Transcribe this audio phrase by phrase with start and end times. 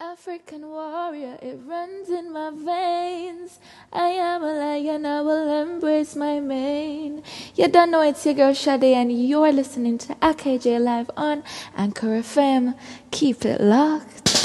[0.00, 3.58] African warrior, it runs in my veins.
[3.92, 7.24] I am a lion, I will embrace my mane.
[7.56, 11.42] You don't know it's your girl Sade, and you're listening to AKJ Live on
[11.76, 12.78] Anchor FM.
[13.10, 14.37] Keep it locked.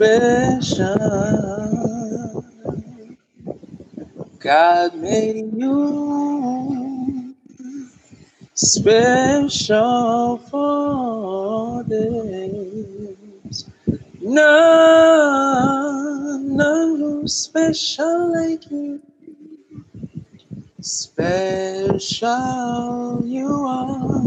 [0.00, 0.96] Special.
[4.38, 7.34] God made you
[8.54, 13.66] special for this.
[14.22, 14.46] None,
[16.56, 19.02] none who's special like you.
[20.80, 22.00] Special
[23.22, 24.20] you are.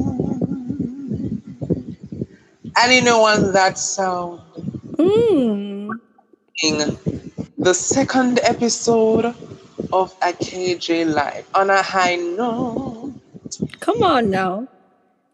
[2.76, 4.43] And you know on that sound,
[5.04, 6.00] Mm.
[6.64, 6.98] in
[7.58, 9.26] the second episode
[9.92, 13.14] of AKJ Live on a high note.
[13.80, 14.68] Come on now.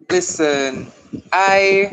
[0.09, 0.92] Listen,
[1.31, 1.92] I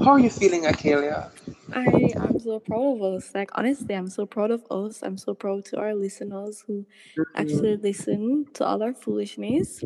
[0.00, 1.30] how are you feeling, Akelia?
[1.74, 3.34] I am so proud of us.
[3.34, 5.02] Like honestly, I'm so proud of us.
[5.02, 6.86] I'm so proud to our listeners who
[7.34, 9.82] actually listen to all our foolishness.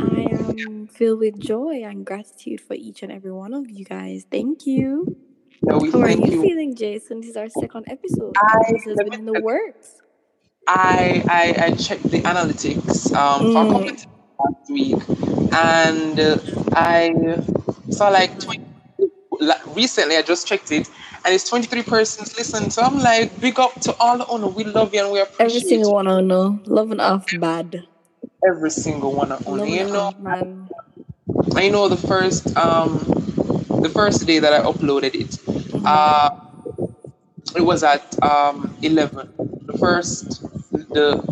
[0.00, 4.26] I am filled with joy and gratitude for each and every one of you guys.
[4.30, 5.16] Thank you.
[5.66, 6.42] Yeah, we How are you you.
[6.42, 7.20] feeling, Jason?
[7.20, 8.34] This is our second episode.
[8.36, 9.98] I- This has been in the works.
[10.66, 13.90] I I, I checked the analytics um, for a couple Mm.
[13.90, 14.06] of times
[14.44, 15.02] last week,
[15.52, 16.38] and uh,
[16.74, 17.00] I
[17.90, 18.62] saw like 20,
[19.40, 20.16] la- recently.
[20.16, 20.88] I just checked it,
[21.24, 22.70] and it's 23 persons listen.
[22.70, 24.46] So I'm like, big up to all the owner.
[24.48, 25.94] We love you and we appreciate Every single you.
[25.94, 26.60] one know.
[26.66, 27.84] Loving off bad.
[28.46, 29.64] every single one of owner.
[29.66, 30.68] You know, off man.
[31.56, 32.98] I know the first um
[33.82, 36.30] the first day that I uploaded it, uh,
[37.56, 39.32] it was at um 11.
[39.66, 41.22] The first the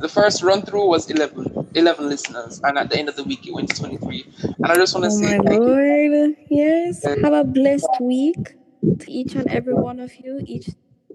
[0.00, 3.46] the first run through was 11, 11 listeners, and at the end of the week
[3.46, 4.26] it went to 23.
[4.42, 5.76] And I just want to Oh say my thank you.
[5.76, 6.36] lord.
[6.50, 7.04] Yes.
[7.22, 8.56] Have a blessed week
[9.00, 10.66] to each and every one of you, each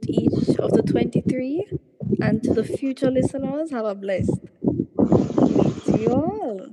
[0.01, 1.65] to each of the 23.
[2.21, 4.39] And to the future listeners, have a blessed
[5.47, 6.67] week to you all.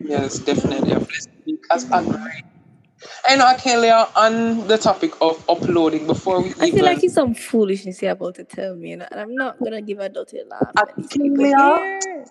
[0.00, 2.44] Yes, definitely a blessed week as agreed.
[3.28, 7.34] And Akelia, on the topic of uploading, before we I even feel like it's some
[7.34, 10.74] foolishness you're about to tell me, and I'm not gonna give a dirty laugh.
[10.96, 12.24] These people Akelia, hear.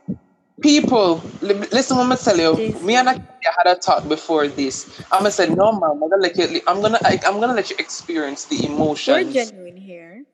[0.61, 2.55] People, li- listen, I'm gonna tell you.
[2.81, 5.01] Me and Akia had a talk before this.
[5.11, 5.91] I'm gonna say, no, man.
[5.91, 6.61] I'm gonna let you.
[6.67, 6.99] I'm gonna.
[7.03, 9.25] I, I'm gonna let you experience the emotions.
[9.25, 10.25] We're genuine here.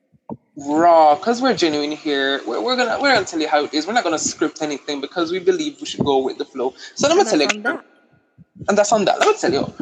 [0.56, 2.40] raw, cause we're genuine here.
[2.46, 3.00] We're, we're gonna.
[3.02, 3.86] We're gonna tell you how it is.
[3.86, 6.74] We're not gonna script anything because we believe we should go with the flow.
[6.94, 7.82] So let me tell you,
[8.68, 9.18] and that's on that.
[9.18, 9.74] Let me tell you.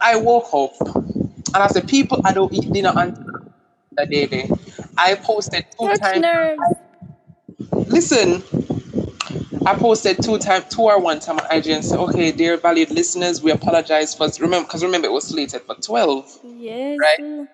[0.00, 3.50] I woke up, and I said, people, I don't eat dinner until
[3.96, 4.50] the day.
[4.96, 6.22] I posted two Touch times.
[6.22, 6.62] nerves.
[7.88, 8.42] Listen,
[9.66, 12.90] I posted two time, two or one time on IG and said, "Okay, dear valued
[12.90, 16.98] listeners, we apologize for remember because remember it was slated for twelve, Yes.
[16.98, 17.46] Right.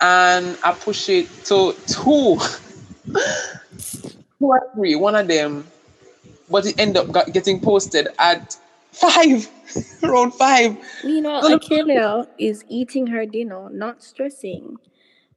[0.00, 2.38] and I pushed it to two,
[4.38, 5.66] two or three, one of them,
[6.50, 8.56] but it ended up getting posted at
[8.92, 9.48] five,
[10.02, 10.76] around five.
[11.02, 11.58] You know, No, no.
[11.58, 14.76] Akelia is eating her dinner, not stressing,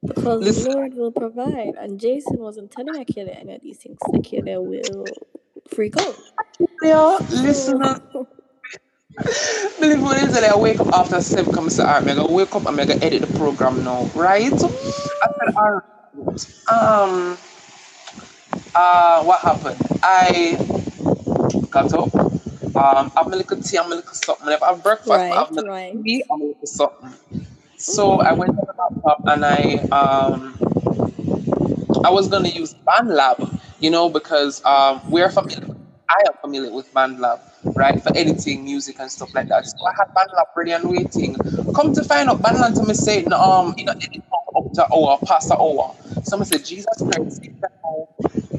[0.05, 0.63] because Listen.
[0.63, 1.75] the Lord will provide.
[1.75, 3.99] And Jason wasn't telling Akelia any of these things.
[4.13, 5.27] Akelia will
[5.67, 6.15] freak out.
[6.81, 7.79] Yeah, listen.
[9.79, 12.75] Believe is that I wake up after seven comes to I'm gonna wake up, I'm
[12.77, 14.51] gonna edit the program now, right?
[14.53, 16.45] I said, all right.
[16.71, 17.37] Um
[18.75, 19.77] uh what happened?
[20.03, 20.55] I
[21.69, 22.09] got up,
[22.79, 24.47] um, have my little tea, have my little something.
[24.49, 26.03] If I have breakfast, I have my right, little right.
[26.03, 27.13] tea, little something.
[27.77, 30.57] So I went to the laptop and I um
[32.05, 35.75] I was gonna use BandLab, you know, because um we're familiar
[36.09, 37.39] I am familiar with BandLab,
[37.75, 39.65] right, for editing music and stuff like that.
[39.67, 41.35] So I had BandLab ready and waiting.
[41.75, 44.23] Come to find out, BandLab to me say, no, um, you know, edit
[44.55, 45.95] up to hour, past an hour.
[46.23, 47.43] So I said, Jesus Christ,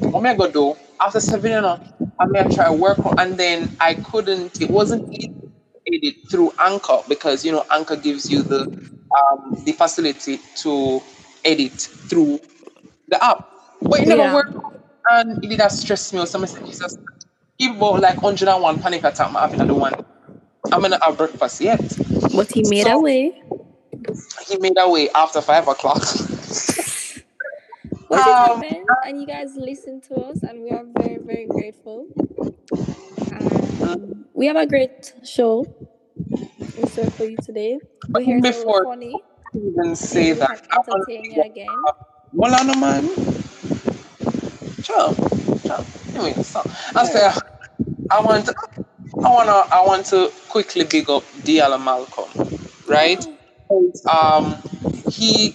[0.00, 0.76] what am I gonna do?
[1.00, 1.80] After seven, you know,
[2.20, 4.60] I mean, I try to work on, and then I couldn't.
[4.62, 9.56] It wasn't easy to edit through Anchor because you know Anchor gives you the um,
[9.64, 11.02] the facility to
[11.44, 12.40] edit through
[13.08, 13.48] the app,
[13.82, 14.34] but it never Yeah.
[14.34, 14.54] worked,
[15.10, 16.20] and it did that stress me.
[16.20, 16.98] Or said, Jesus,
[17.58, 19.28] give about like 101 panic attack.
[19.28, 19.94] I'm having another one.
[20.72, 21.80] I'm gonna have breakfast yet.
[22.34, 23.42] But he made So- a way.
[24.48, 26.02] He made a way after five o'clock.
[28.10, 28.86] What Um, happened?
[29.06, 32.06] And you guys listen to us, and we are very, very grateful.
[33.82, 35.64] Um, we have a great show
[36.76, 37.78] in store for you today.
[38.08, 39.14] We're here to Before- funny.
[39.54, 40.60] even say that.
[40.76, 41.68] entertain you again.
[42.32, 43.04] Well, on man.
[44.82, 45.14] Sure.
[45.64, 45.84] Sure.
[46.14, 46.62] Anyway, so
[46.96, 47.30] I say
[48.10, 48.54] I want to,
[49.22, 52.28] I wanna I want to quickly big up Diallo Malcolm,
[52.88, 53.24] right?
[53.68, 54.56] Because, Um,
[55.10, 55.54] he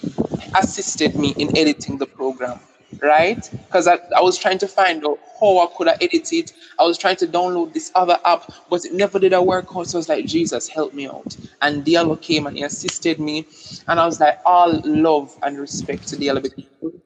[0.60, 2.60] assisted me in editing the program,
[3.02, 3.48] right?
[3.50, 6.52] Because I, I was trying to find out how I could have edit it.
[6.78, 9.86] I was trying to download this other app, but it never did a work out.
[9.86, 11.36] So I was like, Jesus, help me out.
[11.62, 13.46] And Diallo came and he assisted me.
[13.88, 16.42] And I was like, all love and respect to Diallo.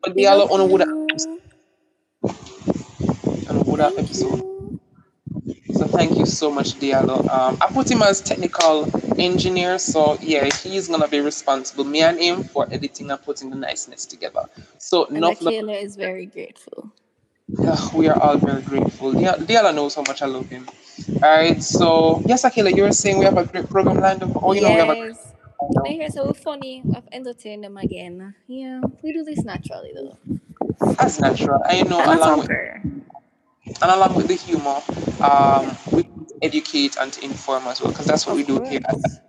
[0.02, 1.08] But Diallo on would you.
[3.48, 4.49] on would Thank episode.
[5.74, 7.28] So thank you so much, Diallo.
[7.30, 8.88] Um, I put him as technical
[9.20, 13.56] engineer, so yeah, he's gonna be responsible, me and him, for editing and putting the
[13.56, 14.44] niceness together.
[14.78, 15.40] So And enough.
[15.40, 16.92] Akelia is very grateful.
[17.66, 19.12] Ugh, we are all very grateful.
[19.12, 20.68] Dia- Diallo knows how much I love him.
[21.22, 24.30] All right, so yes, Akelia, you were saying we have a great program lined up.
[24.42, 25.34] Oh, you know, we have a yes.
[25.84, 26.84] They hear so funny.
[26.94, 28.34] I've entertained them again.
[28.48, 30.18] Yeah, we do this naturally though.
[30.96, 31.60] that's natural.
[31.66, 32.50] I know, And along with.
[33.82, 34.82] And along with the humor,
[35.22, 36.06] um, we
[36.42, 38.80] educate and inform as well, because that's what we do here.
[38.84, 39.20] At course.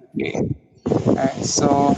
[1.17, 1.93] All right, so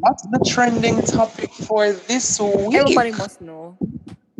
[0.00, 2.74] what's the trending topic for this week?
[2.74, 3.78] Everybody must know.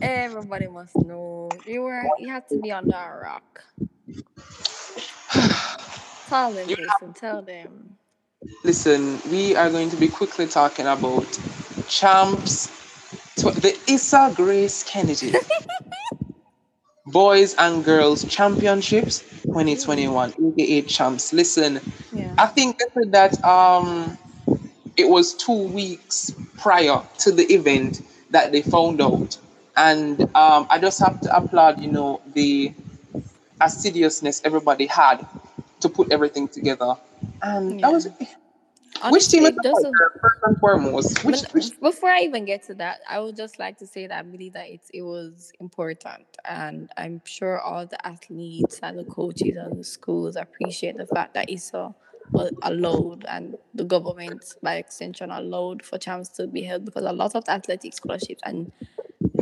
[0.01, 1.61] Everybody must know.
[1.67, 3.65] You were you had to be under a rock.
[6.29, 7.15] Tell them, Jason.
[7.15, 7.99] Tell them.
[8.65, 11.27] Listen, we are going to be quickly talking about
[11.89, 12.69] champs,
[13.37, 15.33] tw- the ISSA Grace Kennedy
[17.07, 21.33] Boys and Girls Championships 2021, AKA champs.
[21.33, 21.81] Listen,
[22.13, 22.35] Yeah.
[22.37, 24.19] I think they said that um,
[24.97, 29.39] it was two weeks prior to the event that they found out,
[29.77, 32.75] and um, I just have to applaud, you know, the
[33.61, 35.25] assiduousness everybody had
[35.81, 36.97] to put everything together,
[37.43, 38.09] and that was.
[39.11, 39.95] Which team Honestly, is it doesn't.
[39.95, 41.25] fighter, first and foremost?
[41.25, 44.19] Which, which before I even get to that, I would just like to say that
[44.19, 46.27] I believe that it, it was important.
[46.45, 51.35] And I'm sure all the athletes and the coaches and the schools appreciate the fact
[51.35, 51.95] that ISO
[52.33, 57.13] was allowed and the government, by extension, allowed for champs to be held because a
[57.13, 58.43] lot of athletic scholarships.
[58.45, 58.73] And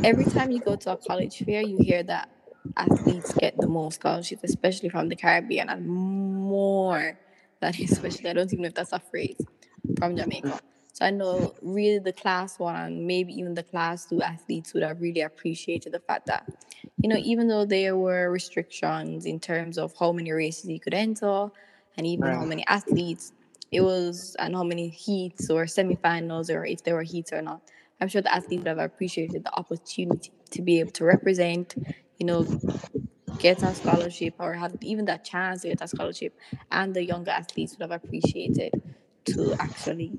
[0.03, 2.29] every time you go to a college fair, you hear that
[2.77, 7.17] athletes get the most scholarships, especially from the Caribbean, and more
[7.71, 9.41] than especially, I don't even know if that's a phrase,
[9.97, 10.59] from Jamaica.
[10.93, 14.83] So I know really the class one and maybe even the class two athletes would
[14.83, 16.47] have really appreciated the fact that,
[17.01, 20.93] you know, even though there were restrictions in terms of how many races you could
[20.93, 21.49] enter
[21.97, 23.33] and even how many athletes
[23.71, 27.61] it was and how many heats or semifinals or if there were heats or not.
[27.99, 31.75] I'm sure the athletes would have appreciated the opportunity to be able to represent,
[32.19, 32.43] you know,
[33.37, 36.37] get a scholarship or have even that chance to get a scholarship
[36.71, 38.73] and the younger athletes would have appreciated
[39.25, 40.13] to actually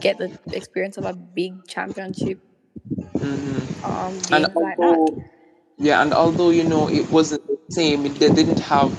[0.00, 2.40] get the experience of a big championship
[3.16, 3.84] Mhm.
[3.84, 5.22] um and like although,
[5.78, 8.90] yeah, and although you know it wasn't the same, they didn't have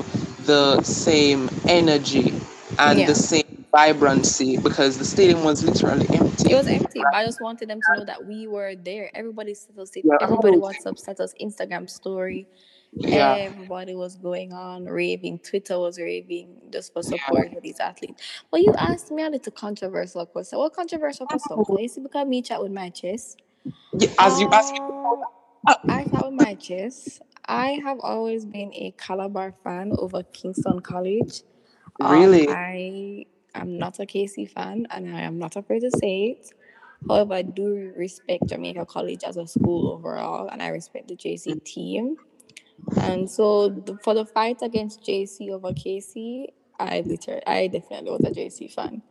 [0.45, 2.33] the same energy
[2.79, 3.07] and Yeah.
[3.07, 6.51] the same vibrancy because the stadium was literally empty.
[6.51, 9.09] It was empty, I just wanted them to know that we were there.
[9.13, 10.17] Everybody status, Yeah.
[10.21, 12.48] everybody WhatsApp status, Instagram story,
[12.93, 15.39] yeah, everybody was going on raving.
[15.39, 18.22] Twitter was raving just for support for these athletes.
[18.51, 20.60] Well, you asked me a little controversial question.
[20.60, 21.65] What controversial question?
[21.77, 23.41] You see, because me chat with my chest.
[23.93, 25.24] yeah as you asked, Um,
[25.88, 27.22] I chat with my chest.
[27.46, 31.43] I have always been a Calabar fan over Kingston College.
[32.00, 32.48] Um, Really?
[32.50, 36.53] I am not a KC fan, and I am not afraid to say it.
[37.08, 41.63] However, I do respect Jamaica College as a school overall, and I respect the JC
[41.63, 42.17] team.
[43.01, 46.48] And so, the, for the fight against JC over KC,
[46.79, 49.01] I literally, I definitely was a JC fan.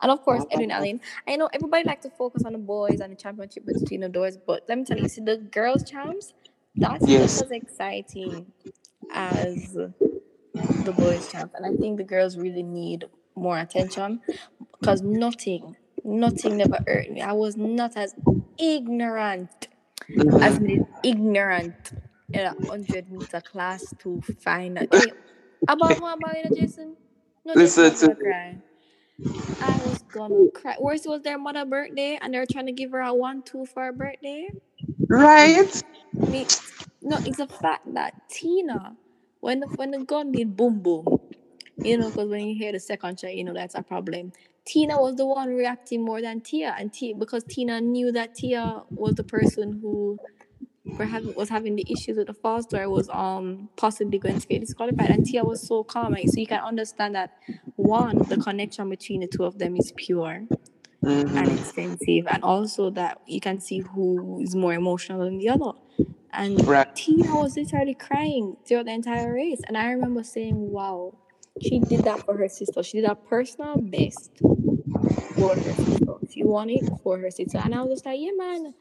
[0.00, 1.00] And of course, Edwin Allen.
[1.26, 4.36] I know everybody like to focus on the boys and the championship between the doors,
[4.36, 6.34] but let me tell you, see the girls' champs,
[6.76, 7.40] that's Yes.
[7.42, 8.46] as exciting
[9.10, 11.54] as the boys' champs.
[11.54, 14.20] And I think the girls really need more attention
[14.78, 17.22] because nothing, nothing never hurt me.
[17.22, 18.14] I was not as
[18.58, 19.68] ignorant
[20.40, 20.86] as Mhm.
[21.02, 21.92] ignorant
[22.32, 24.78] in a hundred meter class to find.
[24.92, 25.12] Hey,
[25.68, 26.96] about what about it, Jason?
[27.44, 28.58] No, Listen to cry.
[29.60, 30.76] I was gonna cry.
[30.80, 33.66] Worst was their mother birthday, and they were trying to give her a one two
[33.66, 34.50] for her birthday.
[35.08, 35.82] right.
[36.26, 36.46] Me,
[37.02, 38.96] no, it's a fact that Tina,
[39.40, 41.18] when the when the gun did boom boom,
[41.82, 44.32] you know, because when you hear the second shot, you know that's a problem.
[44.66, 48.82] Tina was the one reacting more than Tia, and Tia because Tina knew that Tia
[48.94, 50.20] was the person who
[50.98, 54.46] were having, was having the issues with the false door was um possibly going to
[54.46, 57.34] get disqualified, and Tia was so calm, like, so you can understand that
[57.76, 60.44] one, the connection between the two of them is pure
[61.02, 61.58] and Mhm.
[61.58, 65.72] extensive, and also that you can see who is more emotional than the other.
[66.32, 66.94] And Right.
[66.94, 69.60] Tina was literally crying throughout the entire race.
[69.68, 71.14] And I remember saying, wow,
[71.62, 72.82] she did that for her sister.
[72.82, 74.32] She did her personal best
[75.34, 76.14] for her sister.
[76.30, 77.58] She won it for her sister.
[77.58, 78.74] And I was just like, yeah, man.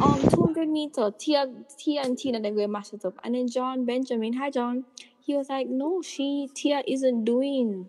[0.00, 1.46] Um, 200 meter, Tia,
[1.78, 3.14] Tia and Tina, then we mash it up.
[3.24, 4.84] And then John Benjamin, hi John,
[5.20, 7.88] he was like, no, she, Tia isn't doing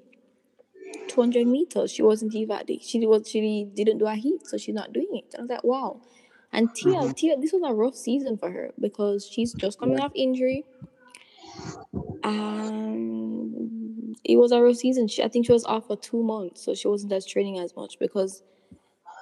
[1.08, 1.92] 200 meters.
[1.92, 5.34] She wasn't even she was she didn't do a heat, so she's not doing it.
[5.34, 6.02] And I was like, wow.
[6.52, 7.16] And Tia, Mhm.
[7.16, 10.66] Tia, this was a rough season for her because she's just coming off injury.
[12.24, 15.08] Um, it was a rough season.
[15.08, 17.76] She, I think she was off for two months, so she wasn't as training as
[17.76, 18.44] much because,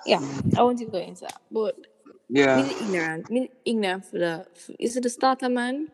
[0.06, 0.20] yeah,
[0.58, 1.42] I won't even go into that.
[1.52, 1.76] But
[2.32, 2.62] Yeah.
[2.62, 5.90] the ignorant, the ignorant for the, for, is it the starter man?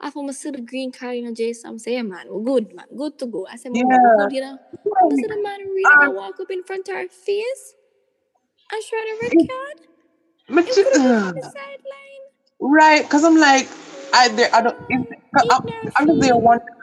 [0.00, 1.70] I I see the green card, you know, Jason.
[1.70, 3.46] I'm saying, man, we're good, man, good to go.
[3.50, 4.16] I said, man, Yeah.
[4.18, 4.58] good, you know.
[4.60, 6.10] I see the man really Ah.
[6.10, 7.74] walk up in front of her face
[8.72, 9.78] and show the red card.
[10.50, 12.24] But It you- could have been uh, the sideline.
[12.60, 13.68] right, because I'm like,
[14.12, 14.76] I there, I don't.
[15.96, 16.75] I'm, just there wondering.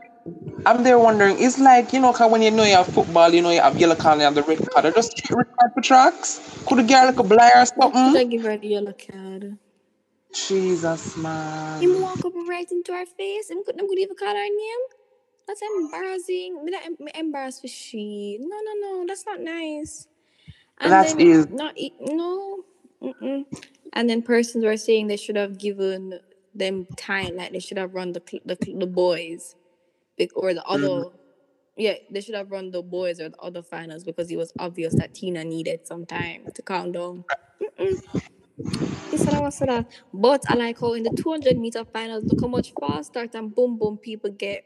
[0.65, 1.37] I'm there wondering.
[1.39, 3.77] It's like you know, 'cause when you know you have football, you know you have
[3.79, 4.85] yellow card and you have the red card.
[4.87, 6.41] I just red card for tracks.
[6.67, 8.13] Could a girl like a blare or something?
[8.13, 9.57] could I give her the yellow card?
[10.33, 11.17] Jesus,
[11.79, 12.01] Him man.
[12.01, 13.49] walk up right into our face.
[13.51, 14.83] Him could, them could even call her name.
[15.47, 16.63] That's embarrassing.
[16.65, 18.37] Me not em- embarrassed for she.
[18.39, 19.05] No, no, no.
[19.07, 20.07] That's not nice.
[20.79, 22.63] And That is not e- no.
[23.01, 23.45] Mm-mm.
[23.93, 26.19] And then persons were saying they should have given
[26.55, 29.55] them time, like they should have run the the, the boys,
[30.35, 31.09] or the mm, other.
[31.75, 34.93] Yeah, they should have run the boys or the other finals because it was obvious
[34.95, 37.23] that Tina needed some time to calm down.
[37.59, 37.99] Mm-mm.
[39.09, 39.87] He said I was said that.
[40.13, 43.77] But I like how in the 200 meter finals, look how much faster and boom
[43.77, 44.65] boom people get.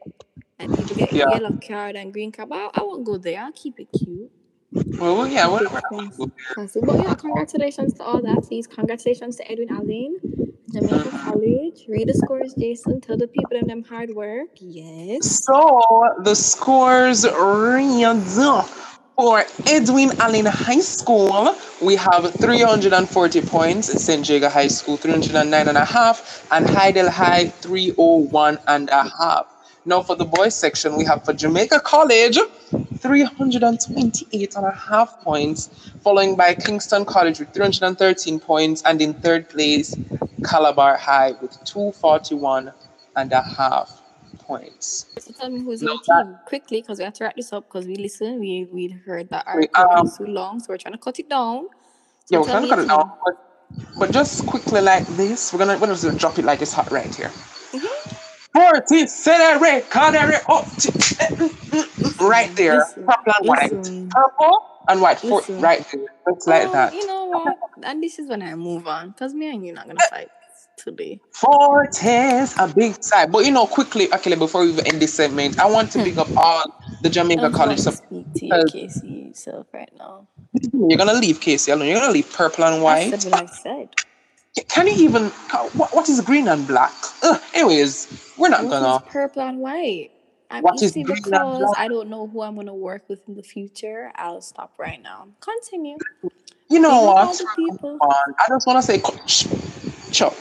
[0.58, 1.30] And people get yeah.
[1.30, 2.50] yellow card and green card.
[2.50, 3.40] But I, I won't go there.
[3.40, 4.30] I'll keep it cute.
[4.72, 5.44] Well, yeah.
[5.44, 6.32] Keep We're, it we're classy.
[6.52, 6.80] classy.
[6.82, 8.44] But yeah, congratulations to all that.
[8.46, 10.18] Please, congratulations to Edwin Allen,
[10.72, 11.32] Jamaica uh-huh.
[11.32, 11.86] College.
[11.88, 13.00] Read the scores, Jason.
[13.00, 14.48] Tell the people them, them hard work.
[14.56, 15.44] Yes.
[15.44, 18.62] So the scores read
[19.16, 21.56] for Edwin Allen High School.
[21.82, 23.86] We have 340 points.
[24.04, 24.28] St.
[24.28, 29.57] Jago High School 309 and a half, and Hydel High 301 and a half.
[29.84, 32.38] Now for the boys section, we have for Jamaica College
[32.98, 35.70] 328 and a half points,
[36.02, 39.94] following by Kingston College with 313 points, and in third place,
[40.44, 42.72] Calabar High with 241
[43.16, 44.02] and a half
[44.38, 45.06] points.
[45.18, 47.52] So tell me who's Now your that team quickly because we have to wrap this
[47.52, 48.40] up because we listen.
[48.40, 51.28] We we heard that our um is too long, so we're trying to cut it
[51.28, 51.68] down.
[52.30, 53.34] yeah we're trying to cut it down, but,
[53.98, 57.14] but just quickly like this, we're gonna we're gonna drop it like it's hot right
[57.14, 57.30] here.
[58.58, 60.68] Hmm Forty, celebrate, celebrate, oh,
[62.20, 66.00] right there, listen, purple and white, listen, purple and white, for, right there,
[66.34, 66.94] just like that.
[66.94, 67.56] you know what?
[67.82, 70.28] And this is when I move on because me and you're not gonna fight
[70.76, 71.20] today.
[71.32, 73.30] Fortis, a big side.
[73.30, 76.04] But you know, quickly, actually, before we even end this segment, I want to Hmm.
[76.04, 76.64] big up all
[77.02, 80.26] the Jamaica don't College to speak to you, KC, yourself right now.
[80.72, 81.88] You're gonna leave KC alone.
[81.88, 83.14] You're gonna leave purple and white.
[83.14, 83.88] said what I said.
[84.68, 85.28] Can you even?
[85.74, 86.92] What, what is green and black?
[87.22, 88.96] Ugh, anyways, we're not What gonna.
[88.96, 90.10] is purple and white?
[90.50, 91.78] I'm What is green and because black?
[91.78, 94.10] I don't know who I'm gonna work with in the future.
[94.14, 95.28] I'll stop right now.
[95.40, 95.98] Continue.
[96.68, 97.40] You know what?
[98.40, 99.00] I just want to say,
[100.12, 100.34] chop.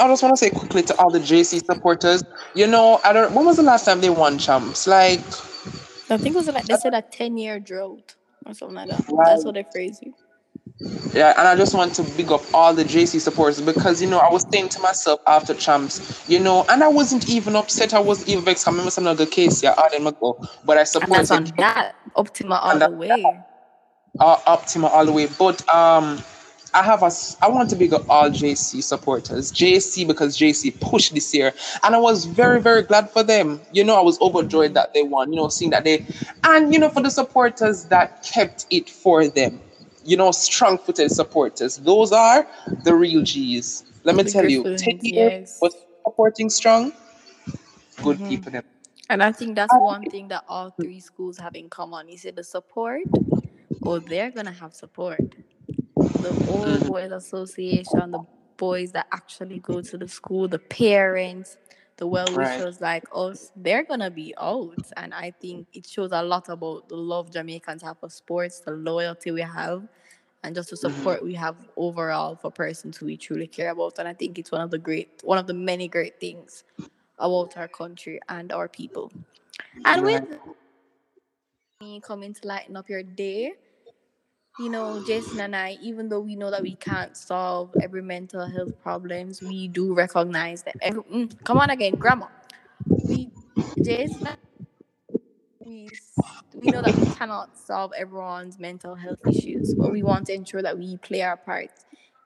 [0.00, 2.22] I just want to say quickly to all the JC supporters.
[2.54, 3.32] You know, I don't.
[3.34, 4.86] When was the last time they won champs?
[4.86, 5.20] Like,
[6.10, 8.14] I think it was like they said a ten year drought
[8.46, 9.04] or something like that.
[9.08, 9.24] right?
[9.24, 10.14] That's what they phrase it.
[11.14, 14.18] Yeah, and I just want to big up all the JC supporters because you know
[14.18, 17.94] I was saying to myself after champs, you know, and I wasn't even upset.
[17.94, 18.66] I wasn't even vexed.
[18.66, 22.56] I remember some other case, yeah, Arden Mago, but I And that's supported that Optima
[22.56, 23.24] all the that way.
[24.20, 25.26] uh, Optima all the way.
[25.38, 26.22] But um,
[26.74, 27.10] I have a,
[27.42, 29.52] I want to big up all JC supporters.
[29.52, 33.60] JC because JC pushed this year, and I was very very glad for them.
[33.72, 35.32] You know, I was overjoyed that they won.
[35.32, 36.06] You know, seeing that they,
[36.44, 39.60] and you know, for the supporters that kept it for them.
[40.04, 41.76] You know, strong-footed supporters.
[41.78, 42.46] Those are
[42.84, 43.84] the real G's.
[44.04, 45.58] Let me The tell you, Griffins, ten years yes.
[45.60, 46.92] was supporting strong,
[48.02, 48.28] good Mhm.
[48.28, 48.60] people.
[49.10, 52.08] And I think that's one thing that all three schools have in common.
[52.08, 53.02] Is it the support,
[53.82, 55.20] or they're gonna have support.
[56.20, 56.86] The All Mhm.
[56.86, 58.20] Boys Association, the
[58.56, 61.56] boys that actually go to the school, the parents,
[62.02, 62.58] the well Right.
[62.58, 64.84] wishers like us, they're gonna be out.
[64.96, 68.72] And I think it shows a lot about the love Jamaicans have for sports, the
[68.72, 69.86] loyalty we have,
[70.42, 70.80] and just the Mhm.
[70.86, 73.98] support we have overall for persons who we truly care about.
[74.00, 76.64] And I think it's one of the great, one of the many great things
[77.18, 79.12] about our country and our people.
[79.84, 80.24] And with
[81.80, 83.54] me coming to lighten up your day,
[84.62, 88.46] you know, Jason and I, even though we know that we can't solve every mental
[88.46, 92.28] health problems, we do recognize that every mm, come on again, grandma.
[92.86, 93.30] We
[93.82, 94.28] Jason
[95.64, 95.90] we
[96.54, 100.62] we know that we cannot solve everyone's mental health issues, but we want to ensure
[100.62, 101.70] that we play our part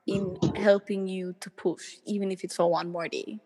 [0.06, 3.38] in helping you to push, even if it's for one more day.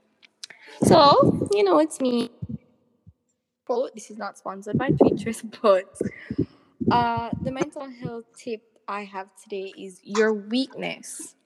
[0.84, 2.30] So, you know, it's me.
[3.66, 5.96] Quote, this is not sponsored by Pinterest, but
[6.90, 11.36] uh, the mental health tip I have today is your weakness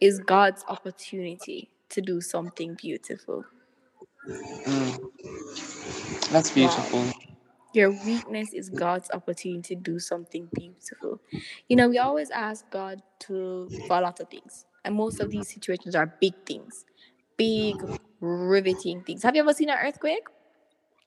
[0.00, 3.44] is God's opportunity to do something beautiful.
[4.26, 4.98] Mm.
[6.32, 7.04] That's beautiful.
[7.74, 11.20] Your weakness is God's opportunity to do something beautiful.
[11.68, 15.30] You know, we always ask God to for a lot of things, and most of
[15.30, 16.86] these situations are big things,
[17.36, 17.76] big
[18.20, 19.22] riveting things.
[19.24, 20.24] Have you ever seen an earthquake?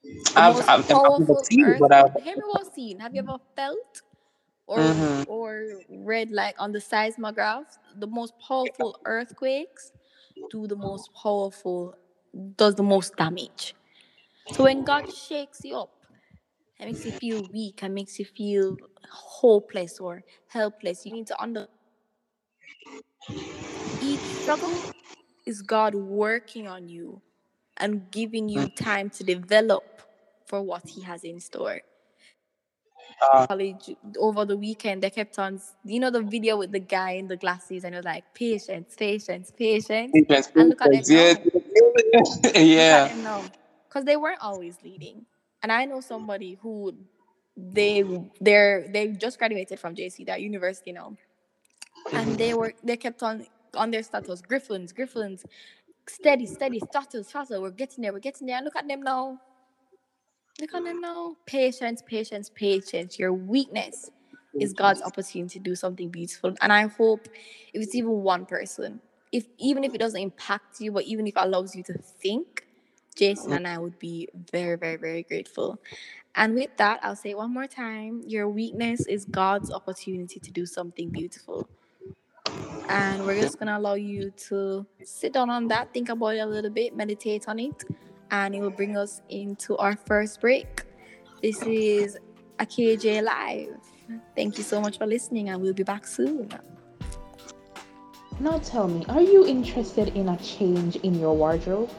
[0.03, 2.13] The I've, I've, I've powerful seen but I've.
[2.13, 2.99] Have you ever seen?
[2.99, 4.03] Have you ever felt
[4.71, 5.25] or Mhm.
[5.27, 7.77] or read like on the seismographs?
[7.99, 9.91] The most powerful earthquakes
[10.49, 11.95] do the most powerful
[12.57, 13.75] does the most damage.
[14.53, 15.91] So when God shakes you up
[16.79, 18.77] it makes you feel weak and makes you feel
[19.09, 21.69] hopeless or helpless, you need to understand
[23.99, 24.83] each struggle
[25.45, 27.21] is God working on you
[27.77, 30.01] and giving you time to develop
[30.47, 31.81] for what He has in store.
[33.33, 37.11] Uh, College over the weekend, they kept on, you know, the video with the guy
[37.11, 40.11] in the glasses, and it was like patience, patience, patience.
[40.13, 42.51] Patience, And look at them patience, now.
[42.55, 43.47] Yeah.
[43.91, 45.25] because they weren't always leading.
[45.63, 46.95] And I know somebody who
[47.57, 48.03] they
[48.39, 51.15] they're they just graduated from JC, they're at university now,
[52.13, 53.45] and they were they kept on
[53.75, 55.45] on their status Griffins, Griffins,
[56.07, 57.59] steady, steady, status, status.
[57.59, 58.57] We're getting there, we're getting there.
[58.57, 59.39] And look at them now.
[60.69, 61.35] Them now.
[61.45, 63.17] Patience, patience, patience.
[63.17, 64.11] Your weakness
[64.59, 66.55] is God's opportunity to do something beautiful.
[66.61, 67.27] And I hope
[67.73, 71.35] if it's even one person, if even if it doesn't impact you, but even if
[71.35, 72.67] it allows you to think,
[73.15, 75.79] Jason and I would be very, very, very grateful.
[76.35, 78.21] And with that, I'll say it one more time.
[78.25, 81.67] Your weakness is God's opportunity to do something beautiful.
[82.87, 86.45] And we're just gonna allow you to sit down on that, think about it a
[86.45, 87.83] little bit, meditate on it,
[88.31, 90.83] and it will bring us into our first break.
[91.41, 92.17] This is
[92.59, 93.77] AKJ Live.
[94.35, 96.49] Thank you so much for listening, and we'll be back soon.
[98.39, 101.91] Now tell me, are you interested in a change in your wardrobe?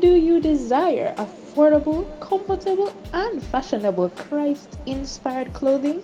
[0.00, 6.02] Do you desire affordable, comfortable, and fashionable Christ inspired clothing?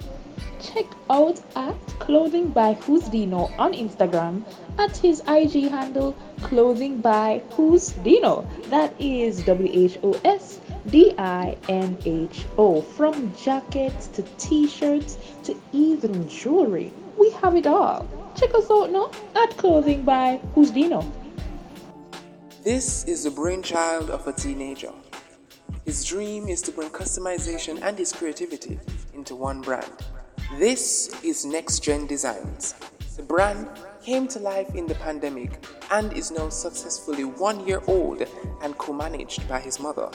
[0.61, 4.45] Check out at Clothing by Who's Dino on Instagram
[4.79, 8.49] at his IG handle Clothing by Who's Dino.
[8.71, 12.83] That is W H O S D I N H O.
[12.83, 18.07] From jackets to t shirts to even jewelry, we have it all.
[18.37, 21.05] Check us out now at Clothing by Who's Dino.
[22.63, 24.93] This is the brainchild of a teenager.
[25.85, 28.79] His dream is to bring customization and his creativity
[29.15, 29.91] into one brand.
[30.57, 32.75] This is Next Gen Designs.
[33.17, 33.69] The brand
[34.03, 38.25] came to life in the pandemic and is now successfully one year old
[38.63, 40.11] and co managed by his mother.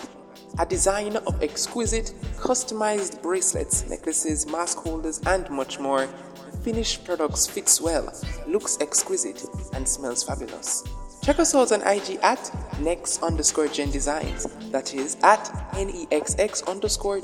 [0.58, 6.08] A designer of exquisite, customized bracelets, necklaces, mask holders, and much more,
[6.52, 8.12] the finished products fits well,
[8.48, 10.84] looks exquisite, and smells fabulous.
[11.22, 14.48] Check us out on IG at next underscore gen designs.
[14.72, 17.22] That is at N-E-X-X underscore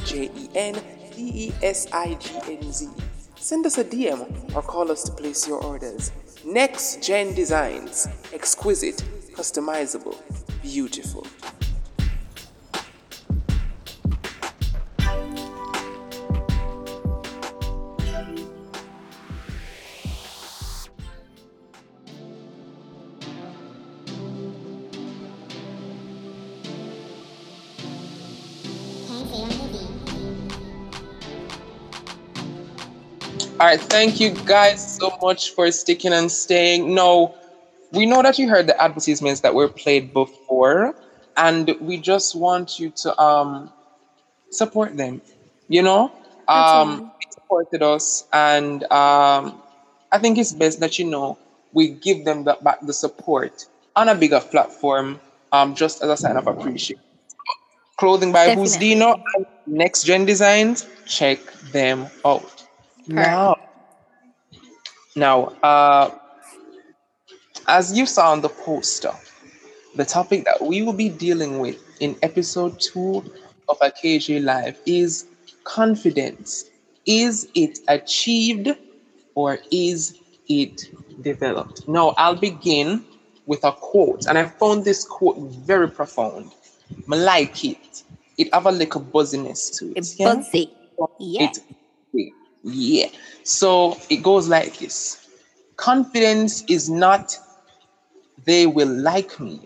[1.20, 2.90] J-E-N-D-E-S-I-G-N-Z.
[3.36, 6.14] Send us a DM or call us to place your orders.
[6.46, 8.08] Next Gen Designs.
[8.34, 9.04] Exquisite,
[9.34, 10.16] customizable,
[10.62, 11.28] beautiful.
[33.60, 36.96] All right, thank you guys so much for sticking and staying.
[36.96, 37.36] No,
[37.92, 40.96] we know that you heard the advertisements that were played before,
[41.36, 43.70] and we just want you to um
[44.50, 45.22] support them.
[45.68, 46.10] You know,
[46.48, 49.62] um, they supported us, and um,
[50.10, 51.38] I think it's best that you know
[51.74, 55.20] we give them that back the support on a bigger platform,
[55.52, 56.96] um, just as a sign of appreciation.
[57.98, 58.96] Clothing by Who's Definitely.
[58.96, 61.40] Dino and Next Gen Designs, check
[61.74, 62.59] them out.
[63.08, 63.56] Now,
[65.16, 66.12] now, uh,
[67.68, 69.14] as you saw on the poster,
[69.96, 73.24] the topic that we will be dealing with in episode two
[73.68, 75.26] of AKJ Live is
[75.64, 76.66] confidence.
[77.06, 78.70] Is it achieved
[79.36, 80.90] or is it
[81.22, 81.88] developed?
[81.88, 83.04] Now, I'll begin
[83.46, 86.52] with a quote, and I found this quote very profound.
[87.12, 88.04] I like it.
[88.38, 89.98] It have a little buzziness to it.
[89.98, 90.36] It's yeah?
[90.36, 90.72] buzzy.
[91.20, 91.50] Yeah.
[91.50, 91.60] It,
[92.64, 93.08] yeah.
[93.44, 95.18] So it goes like this
[95.78, 97.38] Confidence is not
[98.46, 99.62] they will like me.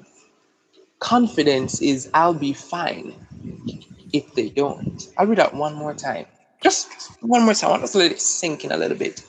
[0.99, 3.13] Confidence is I'll be fine
[4.13, 5.07] if they don't.
[5.17, 6.25] I'll read that one more time.
[6.61, 6.87] Just
[7.21, 7.69] one more time.
[7.69, 9.23] I want us let it sink in a little bit.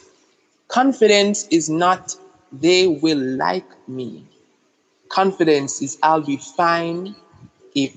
[0.68, 2.14] Confidence is not
[2.52, 4.26] they will like me.
[5.08, 7.14] Confidence is I'll be fine
[7.74, 7.94] if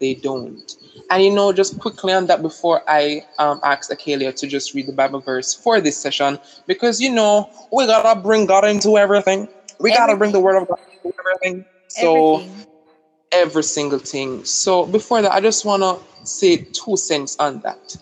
[0.00, 0.72] they don't.
[1.10, 4.86] And you know, just quickly on that before I um, ask Akelia to just read
[4.86, 9.48] the Bible verse for this session, because you know, we gotta bring God into everything.
[9.80, 11.64] We gotta bring the word of God into everything.
[11.88, 12.66] So Everything.
[13.32, 14.44] every single thing.
[14.44, 17.96] So before that, I just wanna say two cents on that.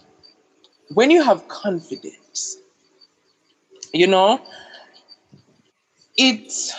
[0.94, 2.58] When you have confidence,
[3.92, 4.40] you know,
[6.16, 6.72] it's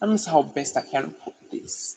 [0.00, 1.95] let me see how best I can put this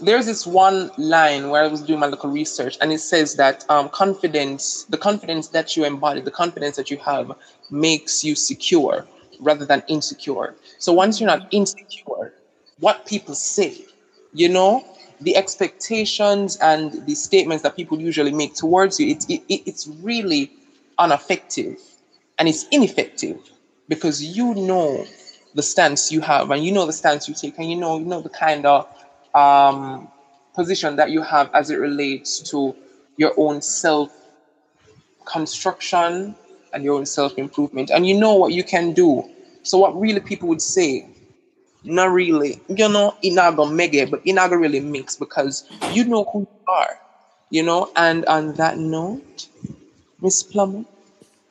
[0.00, 3.64] there's this one line where I was doing my little research, and it says that
[3.68, 7.32] um, confidence, the confidence that you embody, the confidence that you have,
[7.70, 9.06] makes you secure
[9.40, 10.54] rather than insecure.
[10.78, 12.34] So once you're not insecure,
[12.80, 13.84] what people say,
[14.32, 14.84] you know,
[15.20, 20.50] the expectations and the statements that people usually make towards you, it, it- it's really
[20.98, 21.76] ineffective
[22.38, 23.38] and it's ineffective
[23.88, 25.04] because you know
[25.54, 28.04] the stance you have and you know the stance you take and you know you
[28.04, 28.86] know the kind of
[29.34, 30.08] um,
[30.54, 32.74] position that you have as it relates to
[33.16, 34.12] your own self
[35.24, 36.34] construction
[36.72, 39.28] and your own self improvement and you know what you can do.
[39.62, 41.08] So what really people would say
[41.84, 45.16] not really you know it not gonna make it but it not gonna really mix
[45.16, 46.98] because you know who you are
[47.50, 47.90] you know?
[47.94, 49.48] And on that note
[50.20, 50.84] miss plummer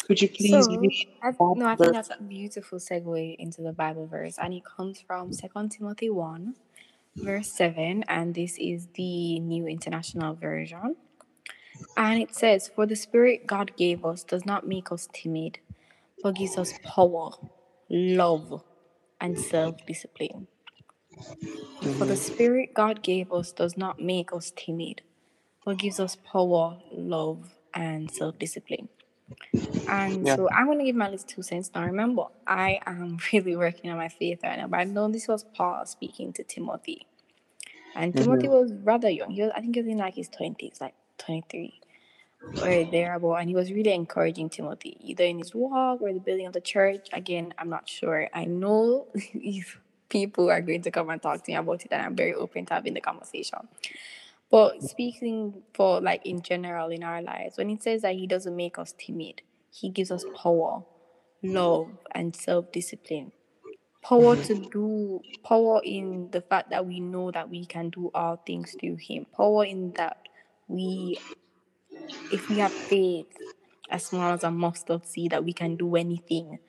[0.05, 3.71] could you please So, read I, no, I think that's a beautiful segue into the
[3.71, 6.53] Bible verse, and it comes from Second Timothy 1,
[7.17, 10.95] verse 7, and this is the New International Version.
[11.97, 15.59] And it says, For the Spirit God gave us does not make us timid,
[16.23, 17.31] but gives us power,
[17.89, 18.63] love,
[19.21, 20.47] and self discipline.
[21.97, 25.01] For the Spirit God gave us does not make us timid,
[25.65, 28.89] but gives us power, love, and self discipline.
[29.87, 30.35] And Yeah.
[30.35, 31.71] so I'm going to give my little two cents.
[31.73, 35.27] Now, remember, I am really working on my faith right now, but I know this
[35.27, 37.07] was Paul speaking to Timothy.
[37.95, 38.23] And mm-hmm.
[38.23, 39.31] Timothy was rather young.
[39.31, 41.79] He was, I think he was in like his 20s, like 23
[42.61, 43.35] or thereabout.
[43.35, 46.61] And he was really encouraging Timothy, either in his walk or the building of the
[46.61, 47.07] church.
[47.13, 48.29] Again, I'm not sure.
[48.33, 52.01] I know if people are going to come and talk to me about it, and
[52.01, 53.59] I'm very open to having the conversation.
[54.53, 58.55] But speaking for like in general in our lives, when it says that he doesn't
[58.55, 60.83] make us timid, he gives us power,
[61.41, 63.31] love, and self discipline.
[64.03, 68.43] Power to do power in the fact that we know that we can do all
[68.45, 69.25] things through him.
[69.35, 70.17] Power in that
[70.67, 71.17] we
[72.31, 73.35] if we have faith
[73.89, 76.59] as small as a mustard seed that we can do anything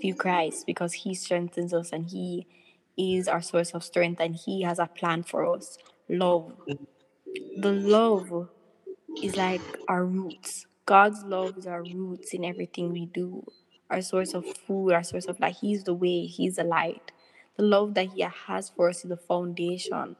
[0.00, 2.46] through Christ because he strengthens us and he
[2.96, 5.76] is our source of strength and he has a plan for us.
[6.08, 6.52] Love.
[6.66, 6.86] Mm.
[7.34, 8.48] The love
[9.22, 10.66] is like our roots.
[10.86, 13.44] God's love is our roots in everything we do.
[13.90, 15.58] Our source of food, our source of life.
[15.60, 17.12] He's the way, He's the light.
[17.56, 20.16] The love that He has for us is the foundation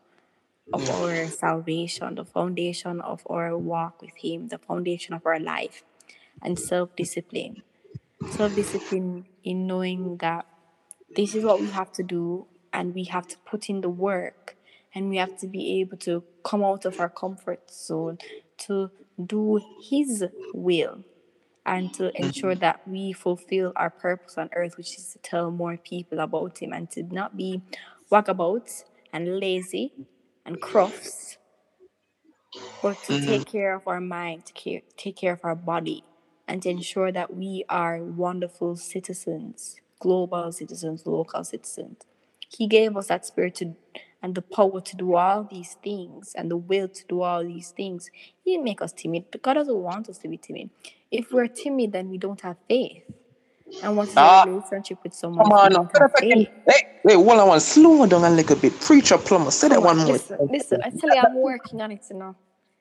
[0.73, 5.85] of our salvation, the foundation of our walk with Him, the foundation of our life,
[6.42, 7.62] and self discipline.
[8.31, 10.44] Self discipline in knowing that
[11.16, 14.58] this is what we have to do and we have to put in the work
[14.94, 18.18] and we have to be able to come out of our comfort zone
[18.57, 18.90] to
[19.24, 20.24] do his
[20.55, 21.05] will
[21.66, 25.77] and to ensure that we fulfill our purpose on earth which is to tell more
[25.77, 27.61] people about him and to not be
[28.11, 29.92] walkabouts and lazy
[30.46, 31.37] and crofts
[32.83, 33.27] but to mm-hmm.
[33.27, 36.03] take care of our mind to care, take care of our body
[36.46, 41.98] and to ensure that we are wonderful citizens global citizens local citizens.
[42.48, 43.74] He gave us that spirit to
[44.22, 47.70] and the power to do all these things and the will to do all these
[47.70, 48.11] things.
[48.44, 49.26] He didn't make us timid.
[49.33, 50.70] but God doesn't want us to be timid.
[51.11, 53.04] If we're timid, then we don't have faith.
[53.83, 54.44] And what is Ah.
[54.46, 55.92] a relationship with someone Come on, don't?
[56.66, 57.61] Hey, wait, hold on one.
[57.61, 58.78] Slow down a little bit.
[58.81, 59.50] Preacher Plummer.
[59.52, 60.07] Say that one more.
[60.09, 60.81] listen, listen.
[60.85, 62.37] I tell you, I'm working on it now.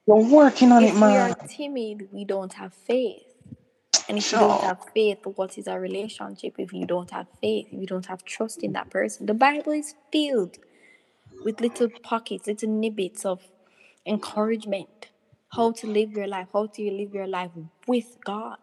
[0.07, 1.31] You're working on If it, we man.
[1.31, 3.23] are timid, we don't have faith.
[4.09, 4.41] And if Sure.
[4.41, 7.67] you don't have faith, what is a relationship if you don't have faith?
[7.71, 9.25] If you don't have trust in that person?
[9.27, 10.57] The Bible is filled
[11.43, 13.41] with little pockets, little nibbits of
[14.05, 15.07] encouragement.
[15.49, 17.51] How to live your life, how to live your life
[17.87, 18.57] with God.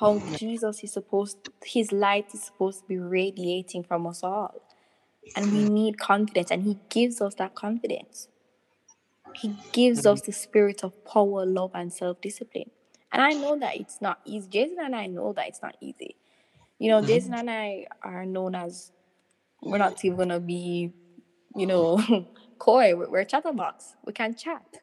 [0.00, 4.62] How Jesus is supposed his light is supposed to be radiating from us all.
[5.36, 8.28] And we need confidence, and he gives us that confidence.
[9.34, 12.70] He gives us the spirit of power, love, and self discipline.
[13.12, 14.48] And I know that it's not easy.
[14.48, 16.16] Jason and I know that it's not easy.
[16.78, 18.92] You know, Jason and I are known as
[19.60, 20.92] we're not even gonna be,
[21.56, 21.98] you know,
[22.58, 22.94] coy.
[22.96, 23.96] We're, we're chatterbox.
[24.04, 24.80] We can chat.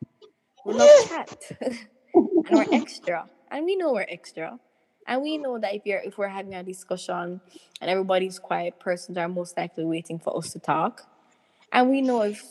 [0.65, 1.29] We love chat,
[1.61, 3.29] and we're extra.
[3.51, 4.59] And we know we're extra.
[5.07, 7.41] And we know that if you're if we're having a discussion
[7.81, 11.03] and everybody's quiet, persons are most likely waiting for us to talk.
[11.71, 12.43] And we know if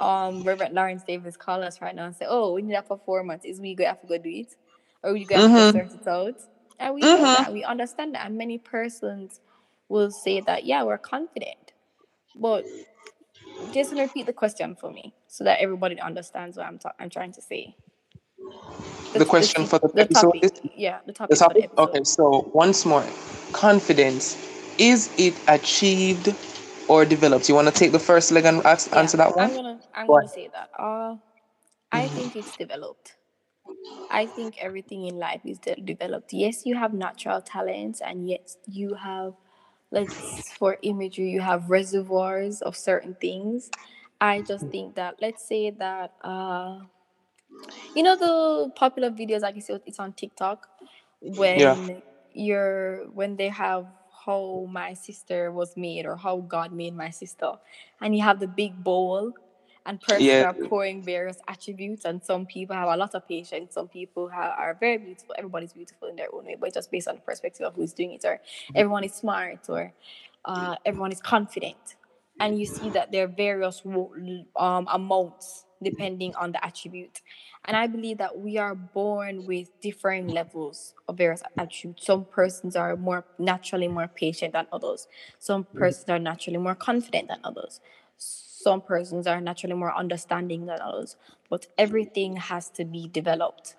[0.00, 3.44] um Reverend Lawrence Davis call us right now and say, "Oh, we need a performance.
[3.44, 4.56] Is we gonna have to go do it,
[5.02, 5.72] or we gonna have to Mhm.
[5.72, 6.36] sort it out?"
[6.80, 7.34] And we know Mhm.
[7.34, 9.40] that we understand that, and many persons
[9.88, 11.72] will say that, "Yeah, we're confident,"
[12.36, 12.64] but
[13.72, 17.32] just repeat the question for me so that everybody understands what I'm ta- I'm trying
[17.32, 17.76] to say.
[19.14, 21.64] The question for the the episode topic, is- yeah, the The topic the topic?
[21.64, 21.82] episode.
[21.90, 23.04] Okay, so once more.
[23.52, 24.36] Confidence.
[24.78, 26.34] Is it achieved
[26.86, 27.48] or developed?
[27.48, 29.50] You want to take the first leg and ask, Yeah, answer that one?
[29.50, 30.70] I'm gonna I'm Go gonna say that.
[30.78, 31.16] Uh,
[31.90, 33.16] I think it's developed.
[34.10, 36.32] I think everything in life is de- developed.
[36.32, 39.34] Yes, you have natural talents, and yes, you have,
[39.90, 43.70] let's for imagery, you have reservoirs of certain things.
[44.20, 46.80] I just think that let's say that uh,
[47.94, 50.68] you know the popular videos like you see it's on TikTok
[51.20, 53.86] when you're when they have
[54.26, 57.52] how my sister was made or how God made my sister,
[58.00, 59.32] and you have the big bowl,
[59.88, 60.44] and persons Yeah.
[60.50, 64.52] are pouring various attributes, and some people have a lot of patience, some people have,
[64.56, 65.34] are very beautiful.
[65.38, 68.12] Everybody's beautiful in their own way, but just based on the perspective of who's doing
[68.12, 68.38] it, or
[68.76, 69.92] everyone is smart, or
[70.44, 71.96] uh, everyone is confident,
[72.38, 73.82] and you see that there are various
[74.56, 77.20] um, amounts depending on the attribute.
[77.64, 82.04] And I believe that we are born with different levels of various attributes.
[82.04, 85.06] Some persons are more naturally more patient than others.
[85.38, 87.80] Some persons are naturally more confident than others.
[88.18, 91.16] Some persons are naturally more understanding than others.
[91.50, 93.76] But everything has to be developed.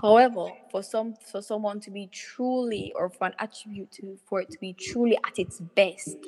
[0.00, 4.50] However, for some for someone to be truly or for an attribute to for it
[4.50, 6.18] to be truly at its best,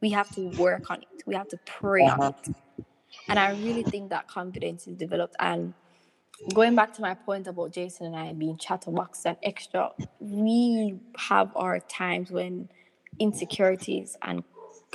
[0.00, 1.24] we have to work on it.
[1.26, 2.32] We have to pray on Uh-huh.
[2.38, 2.48] it.
[3.28, 5.36] And I really think that confidence is developed.
[5.40, 5.74] And
[6.54, 11.50] going back to my point about Jason and I being chatterbox and extra, we have
[11.56, 12.68] our times when
[13.18, 14.44] insecurities and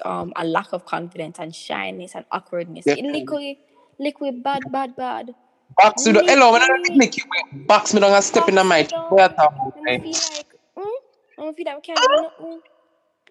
[0.06, 2.86] um, a lack of confidence and shyness and awkwardness.
[2.86, 3.22] Definitely.
[3.22, 3.58] liquid,
[4.00, 5.36] liquid, bad, bad, bad.
[5.78, 6.24] Box me down.
[6.28, 6.98] Hello, when I Literally.
[6.98, 7.24] make you.
[7.68, 8.88] Box me down and step in the Box mic.
[8.92, 9.12] me down.
[9.12, 10.02] Where I talk about And I it.
[10.02, 12.62] feel like, mm, I feel like I can't do nothing.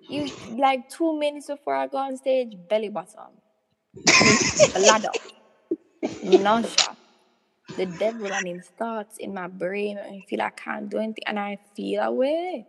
[0.08, 3.40] You like two minutes before I go on stage, belly button,
[4.74, 5.08] bladder,
[6.22, 6.96] nausea.
[7.76, 11.24] The devil and his thoughts in my brain, I feel like I can't do anything,
[11.26, 12.66] and I feel away.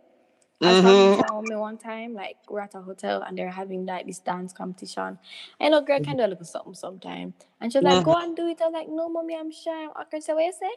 [0.64, 1.14] I was having Mhm.
[1.14, 4.20] someone with me one time, like we're at a hotel and they're having like this
[4.20, 5.18] dance competition.
[5.60, 7.34] I know girl can do a little something sometime.
[7.60, 8.60] And she was like, go and do it.
[8.62, 9.88] I was like, no, mommy, I'm shy.
[9.96, 10.72] I can say, what you say?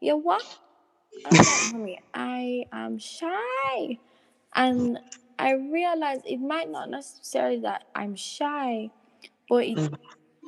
[0.00, 0.42] You what?
[1.24, 3.98] I was like, mommy, I am shy.
[4.54, 4.98] And
[5.38, 8.90] I realized it might not necessarily that I'm shy,
[9.48, 9.98] but it, Mhm.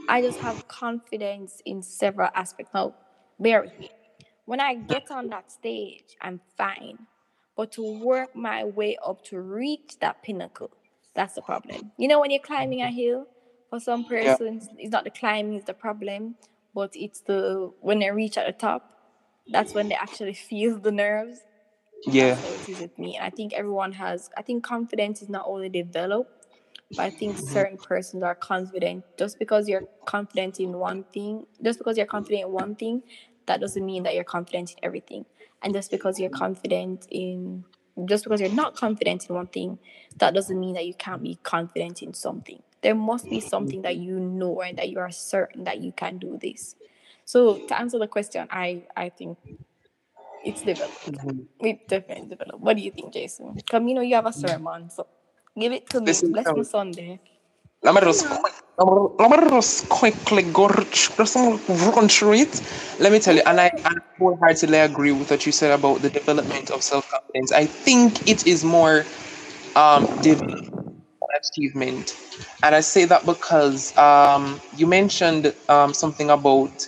[0.09, 2.73] I just have confidence in several aspects.
[2.75, 2.95] Now,
[3.40, 3.90] bear with me.
[4.47, 7.07] When I get on that stage, I'm fine.
[7.62, 10.72] But to work my way up to reach that pinnacle,
[11.14, 11.92] that's the problem.
[11.96, 13.29] You know, when you're climbing a hill,
[13.70, 14.37] for some Yeah.
[14.37, 16.35] persons, it's not the climbing is the problem,
[16.75, 18.83] but it's the when they reach at the top,
[19.46, 21.38] that's when they actually feel the nerves.
[22.05, 22.35] Yeah.
[22.35, 23.16] That's it is with me.
[23.20, 26.48] I think everyone has, I think confidence is not only developed,
[26.96, 27.46] but I think mm-hmm.
[27.46, 29.05] certain persons are confident.
[29.16, 33.05] Just because you're confident in one thing, just because you're confident in one thing,
[33.46, 35.27] that doesn't mean that you're confident in everything.
[35.62, 37.64] And just because you're confident in,
[38.07, 39.79] just because you're not confident in one thing,
[40.18, 42.62] that doesn't mean that you can't be confident in something.
[42.83, 46.18] There must be something that you know and that you are certain that you can
[46.18, 46.77] do this.
[47.25, 49.38] So to answer the question, I I think
[50.44, 51.07] it's developed.
[51.07, 51.46] Mhm.
[51.61, 52.61] It definitely developed.
[52.61, 53.62] What do you think, Jason?
[53.70, 55.07] Come, you know, you have a sermon, so
[55.59, 56.22] give it to me.
[56.31, 56.70] Bless my fellas.
[56.70, 57.20] Sunday.
[57.83, 62.62] Let me just quickly go just run through it.
[63.01, 66.11] Let me tell you, and I, I wholeheartedly agree with what you said about the
[66.11, 67.53] development of self confidence.
[67.53, 69.05] I think it is more
[69.77, 70.07] um
[71.38, 72.16] achievement,
[72.62, 76.87] and I say that because um you mentioned um something about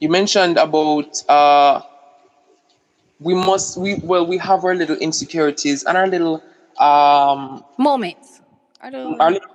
[0.00, 1.80] you mentioned about uh
[3.20, 6.42] we must we well we have our little insecurities and our little
[6.78, 8.31] um Moments.
[8.82, 9.20] I don't.
[9.20, 9.48] our little,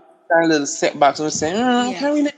[0.47, 1.19] little setbacks.
[1.19, 2.01] We're saying, mm, Yeah.
[2.13, 2.29] we?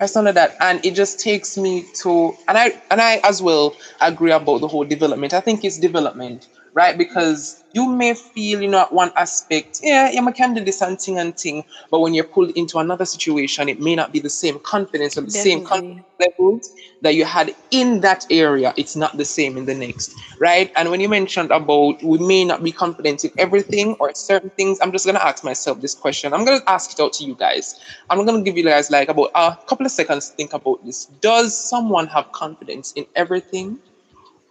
[0.00, 3.42] I none of that, and it just takes me to, and I and I as
[3.42, 5.34] well agree about the whole development.
[5.34, 6.98] I think it's development, right?
[6.98, 10.82] Because you may feel, you know, at one aspect, yeah, yeah, I can do this
[10.82, 14.20] and thing and thing, but when you're pulled into another situation, it may not be
[14.20, 18.72] the same confidence or the same confidence levels that you had in that area.
[18.76, 20.70] It's not the same in the next, right?
[20.76, 24.78] And when you mentioned about we may not be confident in everything or certain things,
[24.80, 26.32] I'm just gonna ask myself this question.
[26.34, 27.80] I'm gonna ask it out to you guys.
[28.10, 31.06] I'm gonna give you guys like about a couple of seconds to think about this.
[31.20, 33.78] Does someone have confidence in everything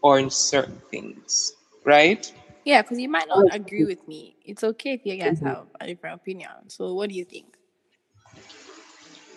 [0.02, 1.54] or in certain things?
[1.86, 2.32] Right?
[2.66, 4.38] Yeah, because you might not agree with me.
[4.46, 6.70] It's okay if you guys have a different opinion.
[6.70, 7.58] So, what do you think?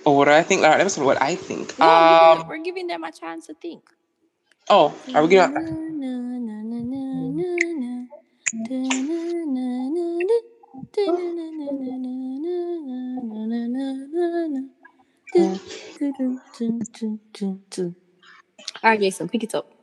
[0.05, 1.79] Or what I think, like, let me see what I think.
[1.79, 3.85] No, Um we're giving them a chance to think.
[4.71, 5.55] oh, are we gonna
[18.83, 19.76] All right, Jason, pick it up.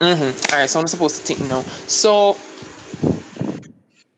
[0.00, 0.52] Mm-hmm.
[0.54, 1.62] All right, so I'm supposed to think now.
[1.86, 2.38] So,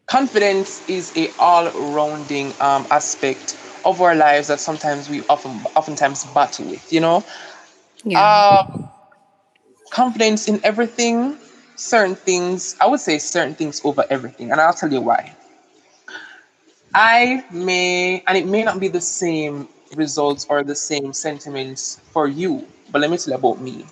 [0.07, 6.67] confidence is a all-rounding um, aspect of our lives that sometimes we often, oftentimes battle
[6.67, 6.93] with.
[6.93, 7.25] You know,
[8.15, 8.91] um,
[9.91, 11.39] confidence in everything,
[11.77, 12.77] certain things.
[12.81, 15.35] I would say certain things over everything, and I'll tell you why.
[16.95, 22.27] I may, and it may not be the same results or the same sentiments for
[22.29, 23.85] you, but let me tell you about me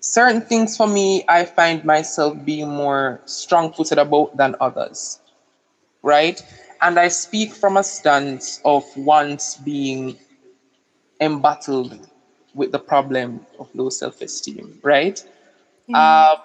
[0.00, 5.20] certain things for me, I find myself being more strong footed about than others,
[6.02, 6.42] right?
[6.82, 10.18] And I speak from a stance of once being
[11.20, 11.98] embattled
[12.54, 15.22] with the problem of low self esteem, right?
[15.94, 16.36] Um,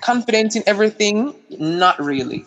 [0.00, 2.44] confidence in everything, not really.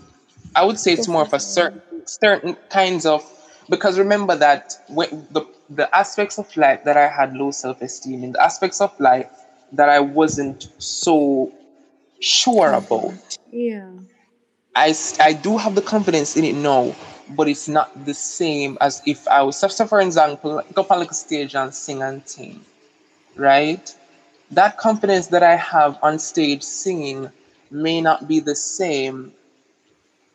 [0.56, 3.24] I would say it's more of a certain certain kinds of
[3.70, 8.24] because remember that when the the aspects of life that I had low self esteem
[8.24, 9.30] in, the aspects of life
[9.72, 11.52] that I wasn't so
[12.20, 12.96] sure mm-hmm.
[12.96, 13.38] about.
[13.52, 13.90] Yeah.
[14.76, 16.96] I, I do have the confidence in it now,
[17.30, 21.74] but it's not the same as if I was, for example, go on stage and
[21.74, 22.64] sing and sing,
[23.36, 23.96] right?
[24.50, 27.30] That confidence that I have on stage singing
[27.70, 29.32] may not be the same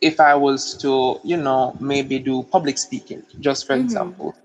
[0.01, 3.85] if I was to, you know, maybe do public speaking, just for mm-hmm.
[3.85, 4.37] example,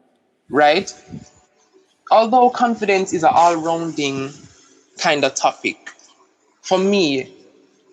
[0.49, 0.93] right?
[2.11, 4.31] Although confidence is an all rounding
[4.99, 5.77] kind of topic,
[6.61, 7.33] for me,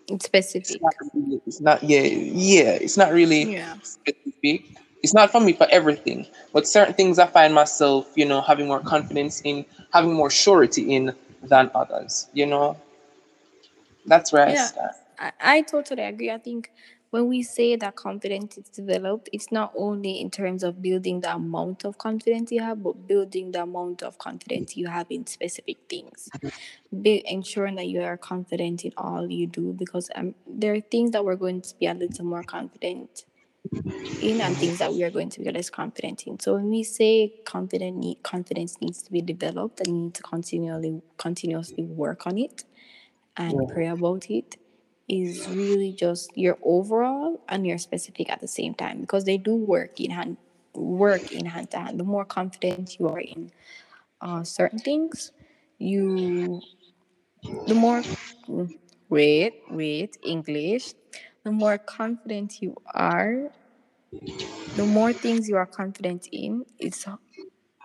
[0.08, 0.68] It's specific.
[0.68, 3.74] it's not really, it's not yeah yeah it's not really Yeah.
[3.82, 4.64] specific
[5.02, 8.66] it's not for me for everything but certain things i find myself you know having
[8.68, 12.76] more confidence in having more surety in than others you know
[14.06, 14.66] that's where i Yeah.
[14.68, 16.30] stand I, I totally agree.
[16.30, 16.72] I think
[17.10, 21.34] when we say that confidence is developed, it's not only in terms of building the
[21.34, 25.78] amount of confidence you have, but building the amount of confidence you have in specific
[25.88, 26.28] things.
[27.02, 31.10] Be ensuring that you are confident in all you do, because um, there are things
[31.10, 33.24] that we're going to be a little more confident
[34.22, 36.38] in, and things that we are going to be less confident in.
[36.38, 40.22] So when we say confident, need, confidence needs to be developed, and you need to
[40.22, 42.64] continually, continuously work on it
[43.36, 44.56] and pray about it
[45.10, 49.56] is really just your overall and your specific at the same time because they do
[49.56, 50.36] work in hand
[50.72, 51.98] work in hand to hand.
[51.98, 53.50] The more confident you are in
[54.20, 55.32] uh, certain things
[55.78, 56.60] you
[57.66, 58.02] the more
[59.08, 60.94] wait wait english.
[61.42, 63.50] The more confident you are
[64.76, 67.04] the more things you are confident in it's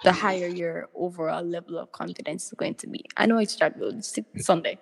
[0.03, 3.05] the higher your overall level of confidence is going to be.
[3.17, 4.77] I know it's start with S- Sunday,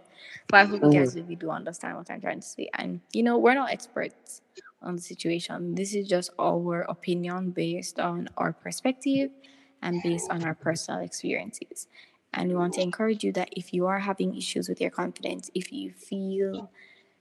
[0.47, 1.21] but I hope you guys mm-hmm.
[1.21, 2.69] really do understand what I'm trying to say.
[2.73, 4.41] And you know, we're not experts
[4.81, 5.75] on the situation.
[5.75, 9.31] This is just our opinion based on our perspective
[9.81, 11.87] and based on our personal experiences.
[12.33, 15.51] And we want to encourage you that if you are having issues with your confidence,
[15.53, 16.71] if you feel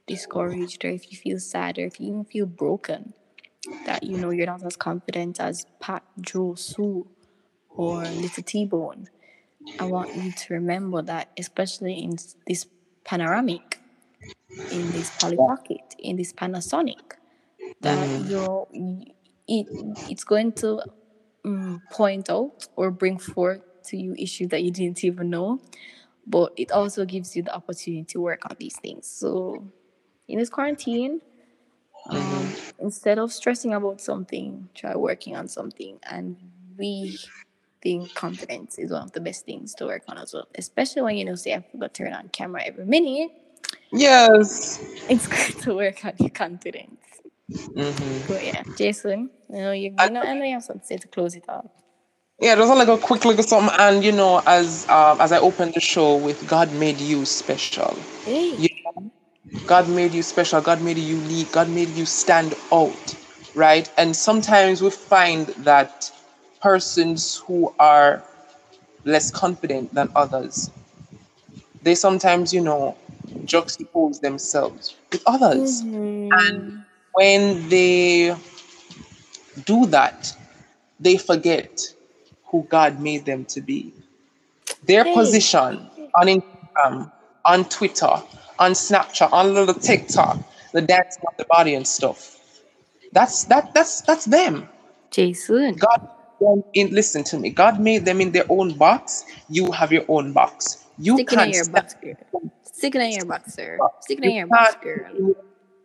[0.07, 3.13] discouraged, or if you feel sad, or if you even feel broken,
[3.87, 7.07] that you know you're not as confident as Pat, Joe, Sue,
[7.77, 9.09] or Little T Bone.
[9.79, 12.17] I want you to remember that, especially in
[12.47, 12.67] this
[13.05, 13.81] panoramic,
[14.71, 17.15] in this Polly Pocket, in this Panasonic,
[17.81, 18.29] that Mhm.
[18.31, 19.07] you know y-
[19.49, 19.67] it
[20.09, 20.83] it's going to
[21.45, 25.61] um, point out or bring forth to you issues that you didn't even know
[26.27, 29.65] but it also gives you the opportunity to work on these things so
[30.29, 31.21] in this quarantine
[32.09, 36.37] um, instead of stressing about something try working on something and
[36.77, 37.19] we
[37.83, 41.17] think confidence is one of the best things to work on as well especially when
[41.17, 43.31] you know say i forgot to turn on camera every minute
[43.93, 44.81] Yes.
[45.09, 47.01] it's good to work on your confidence
[47.75, 50.81] hmm But yeah, Jason, you know, you, I- you know, I know you have something
[50.83, 51.67] to say to close it off.
[52.41, 55.39] Yeah, just like a quick look at something, and you know, as um, as I
[55.39, 59.11] opened the show with "God made you special," Hey, you know,
[59.67, 60.61] God made you special.
[60.61, 61.53] God made you unique.
[61.53, 63.17] God made you stand out,
[63.55, 63.91] right?
[63.99, 66.11] And sometimes we find that
[66.63, 68.23] persons who are
[69.05, 70.71] less confident than others,
[71.83, 72.97] they sometimes, you know,
[73.45, 75.83] juxtapose themselves with others.
[75.83, 76.85] Mhm.
[77.13, 78.37] When they
[79.65, 80.35] do that,
[81.01, 81.95] they forget
[82.47, 83.93] who God made them to be.
[84.85, 85.15] Their Hey.
[85.15, 87.13] position on Instagram,
[87.45, 88.23] on Twitter,
[88.59, 90.39] on Snapchat, on little TikTok,
[90.73, 92.39] the dance of the body and stuff.
[93.13, 94.69] That's that that's that's them.
[95.11, 95.75] Jason.
[95.75, 96.09] God
[96.43, 97.51] them in listen to me.
[97.51, 99.25] God made them in their own box.
[99.49, 100.85] You have your own box.
[100.99, 102.53] You Stick it in can't your box, girl.
[102.63, 103.79] Stick it in your box, sir.
[104.01, 105.35] Stick it in your box, girl.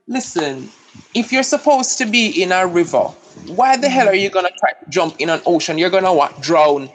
[0.08, 0.70] Listen,
[1.14, 3.12] if you're supposed to be in a river,
[3.48, 4.22] why the hell are mm-hmm.
[4.22, 5.78] you gonna try to jump in an ocean?
[5.78, 6.42] You're gonna what?
[6.42, 6.90] Drown.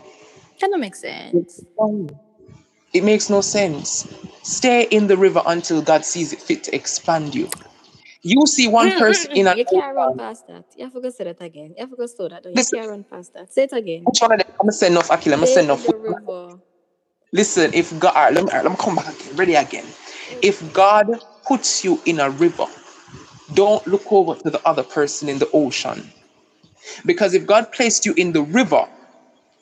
[0.61, 1.63] That don't make sense.
[2.93, 4.09] It makes no sense.
[4.43, 7.49] Stay in the river until God sees it fit to expand you.
[8.23, 9.53] You see one mm, mm, person in mm.
[9.53, 10.65] an You can't run past that.
[10.77, 11.75] You have to go say that again.
[11.77, 12.45] You have to go slow that.
[12.45, 12.79] You Listen.
[12.79, 13.53] can't run past that.
[13.53, 14.05] Say it again.
[14.05, 14.47] Which one of them?
[14.61, 15.33] I'm gonna say enough, Akil.
[15.33, 15.89] I'm gonna say enough.
[15.89, 16.59] river.
[17.33, 19.55] Listen, if God, all right, let me, all right, let me come back again, ready
[19.55, 19.87] again.
[20.43, 21.07] If God
[21.47, 22.67] puts you in a river,
[23.55, 26.13] don't look over to the other person in the ocean.
[27.07, 28.87] Because if God placed you in the river,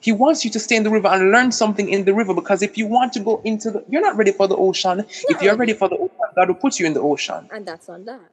[0.00, 2.34] He wants you to stay in the river and learn something in the river.
[2.34, 5.04] Because if you want to go into the, you're not ready for the ocean.
[5.08, 5.72] if you're ready.
[5.72, 7.48] for the ocean, God will put you in the ocean.
[7.52, 8.30] And that's on that.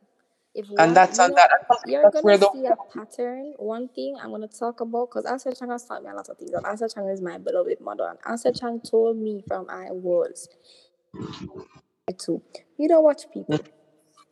[0.58, 1.52] If one, And that's on that.
[1.70, 3.54] And You're that's gonna where the a pattern.
[3.58, 6.38] One thing I'm gonna talk about because Asa Chang has taught me a lot of
[6.38, 6.52] things.
[6.52, 8.10] And Asa Chang is my beloved mother.
[8.10, 10.50] And Asa Chang told me from I was
[12.18, 12.42] two.
[12.78, 13.60] You don't watch people.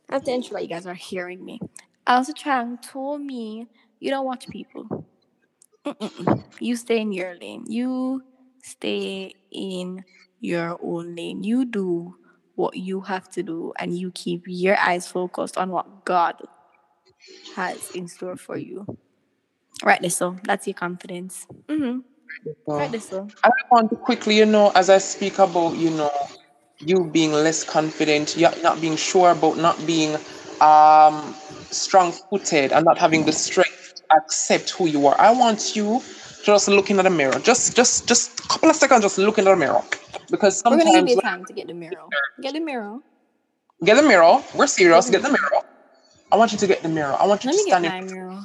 [0.09, 1.59] I have to ensure that you guys are hearing me.
[2.07, 3.67] Asa Chang told me
[3.99, 5.05] you don't watch people.
[5.85, 6.43] Mm-mm-mm.
[6.59, 7.65] You stay in your lane.
[7.67, 8.23] You
[8.63, 10.03] stay in
[10.39, 11.43] your own lane.
[11.43, 12.15] You do
[12.55, 16.35] what you have to do and you keep your eyes focused on what God
[17.55, 18.85] has in store for you.
[19.83, 21.45] Right there, so that's your confidence.
[21.67, 21.99] Mm-hmm.
[22.67, 23.27] Right there, so.
[23.43, 26.11] I want to quickly, you know, as I speak about, you know,
[26.79, 30.15] you being less confident, not being sure about not being
[30.61, 31.35] um,
[31.71, 35.19] strong footed and not having the strength to accept who you are.
[35.19, 36.05] I want you to
[36.43, 37.39] just looking at the mirror.
[37.39, 39.81] Just just just a couple of seconds just looking at the mirror.
[40.29, 42.07] Because We're gonna give you time to get the mirror.
[42.41, 42.99] Get the mirror.
[43.83, 45.61] get the mirror, we're serious, get the mirror.
[46.31, 47.15] I want you to get the mirror.
[47.19, 48.43] I want you Let to me get stand my in mirror.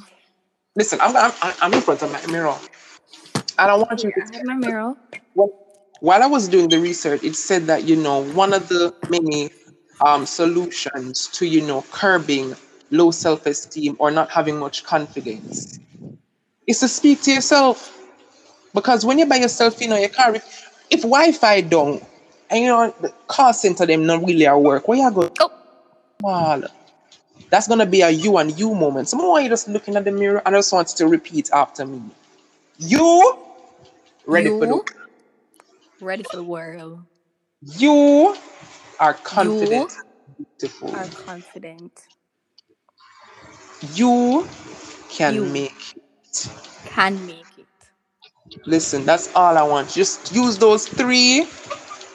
[0.75, 2.55] listen, I'm, I'm I'm in front of my mirror.
[3.59, 4.95] And I want you Here, to have my mirror.
[5.35, 5.49] Well,
[6.01, 9.51] while I was doing the research, it said that you know one of the many
[10.05, 12.55] um, solutions to you know curbing
[12.91, 15.79] low self-esteem or not having much confidence
[16.67, 17.97] is to speak to yourself.
[18.73, 20.41] Because when you're by yourself, you know you can't.
[20.91, 22.03] If Wi-Fi don't,
[22.51, 25.31] and you know the call center them not really at work, where you go?
[25.39, 25.51] Oh.
[26.21, 26.63] Well,
[27.49, 29.09] that's gonna be a you and you moment.
[29.09, 31.85] So more you just looking at the mirror, and I just want to repeat after
[31.85, 32.01] me.
[32.79, 33.39] You
[34.25, 34.81] ready for the
[35.99, 37.05] You ready for the world.
[37.61, 38.35] You
[38.99, 39.93] are confident,
[40.59, 40.93] beautiful.
[40.93, 42.07] Are confident.
[43.95, 44.47] You
[45.09, 45.53] can You.
[45.53, 45.73] make.
[45.95, 46.49] It.
[46.85, 47.50] Can make.
[48.65, 49.89] Listen, that's all I want.
[49.89, 51.47] Just use those three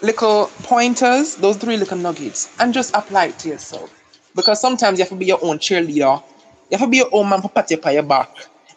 [0.03, 3.93] little pointers, those three little nuggets, and just apply it to yourself.
[4.34, 6.22] Because sometimes you have to be your own cheerleader.
[6.70, 8.30] You have to be your own man for pat you your back.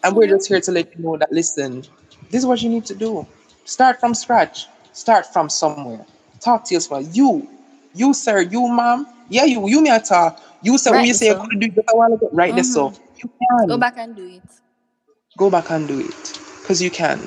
[0.03, 1.82] And we're just here to let you know that listen,
[2.30, 3.28] this is what you need to do.
[3.66, 4.68] Start from scratch.
[4.93, 6.05] Start from somewhere.
[6.39, 7.05] Talk to yourself.
[7.14, 7.47] You,
[7.93, 9.05] you sir, you ma'am.
[9.30, 10.41] Yeah, you, you a talk.
[10.64, 11.45] You sir, who Right, you say you so.
[11.45, 12.30] could do it a while ago.
[12.32, 13.03] Right there, so mm-hmm.
[13.18, 13.30] you
[13.60, 14.43] can Go back and do it.
[15.38, 17.20] go back and do it because you can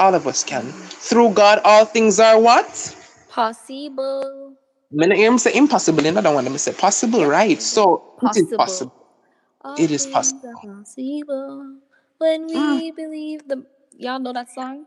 [0.00, 0.64] all of us can
[1.08, 2.96] through god all things are what
[3.28, 4.56] Possible.
[4.92, 8.48] not hear him say impossible another one let me say possible right so it is
[8.48, 8.58] Possible.
[8.58, 8.92] possible
[9.62, 10.60] All It is possible.
[10.62, 11.76] possible
[12.18, 13.64] when we believe the.
[13.98, 14.86] Y'all know that song?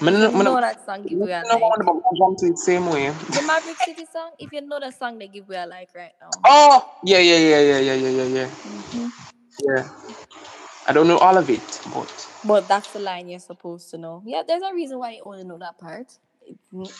[0.00, 1.68] not- you me know that song, give me a like.
[1.68, 4.32] want about jump to it same way The Maverick City song.
[4.38, 6.46] If you know that song, they give me a like right now.
[6.48, 9.12] oh yeah yeah yeah yeah yeah yeah yeah yeah Mhm.
[9.60, 9.84] Yeah.
[10.86, 14.22] I don't know all of it, but But that's the line you're supposed to know.
[14.24, 16.18] Yeah, there's a reason why you only know that part.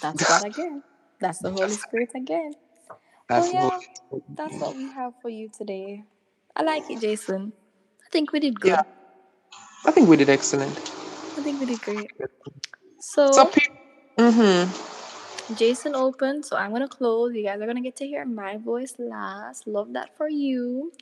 [0.01, 0.83] That's God again.
[1.21, 2.53] That's the Holy Spirit again.
[3.29, 3.85] that's oh yeah, what.
[4.37, 6.05] that's what we have for you today.
[6.55, 7.53] I like it, Jason.
[8.05, 8.71] I think we did good.
[8.71, 8.83] Yeah.
[9.85, 10.77] I think we did excellent.
[11.39, 12.11] I think we did great.
[13.01, 13.77] So, So, people.
[14.19, 15.55] Mm-hmm.
[15.55, 17.35] Jason opened, so I'm gonna close.
[17.35, 19.67] You guys are gonna get to hear my voice last.
[19.67, 20.93] Love that for you.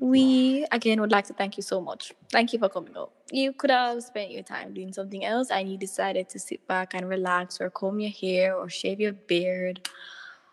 [0.00, 2.14] We again would like to thank you so much.
[2.32, 3.12] Thank you for coming out.
[3.30, 6.94] You could have spent your time doing something else, and you decided to sit back
[6.94, 9.86] and relax, or comb your hair, or shave your beard,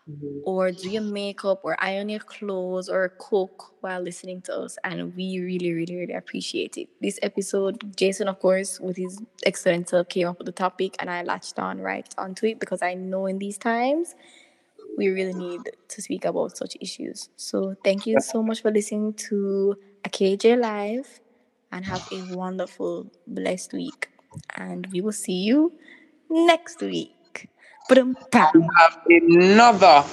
[0.08, 0.40] mm-hmm.
[0.44, 4.76] or do your makeup, or iron your clothes, or cook while listening to us.
[4.84, 6.90] And we really, really, really appreciate it.
[7.00, 11.08] This episode, Jason, of course, with his excellent self, came up with the topic, and
[11.08, 14.14] I latched on right onto it because I know in these times
[14.98, 17.30] we really need to speak about such issues.
[17.36, 21.20] So thank you so much for listening to AKJ Live
[21.70, 24.10] and have a wonderful, blessed week.
[24.56, 25.72] And we will see you
[26.28, 27.48] next week.
[27.88, 27.96] We
[28.32, 28.54] have
[29.08, 30.04] another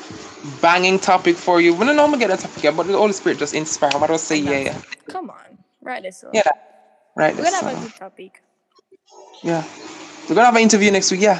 [0.62, 1.74] banging topic for you.
[1.74, 3.96] We don't normally get a topic here, but the Holy Spirit just inspired.
[3.96, 4.82] I don't say, yeah, yeah.
[5.10, 6.30] Come on, write this up.
[6.34, 6.44] Yeah.
[7.18, 7.36] Right.
[7.36, 8.44] We're gonna have a good topic.
[9.42, 9.64] Yeah.
[10.30, 11.40] We're gonna have an interview next week, yeah.